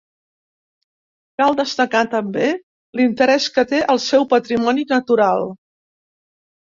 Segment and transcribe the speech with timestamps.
[1.41, 2.47] Cal destacar també
[3.01, 5.47] l'interès que té el seu patrimoni natural.